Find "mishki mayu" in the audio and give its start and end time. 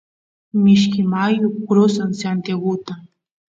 0.63-1.47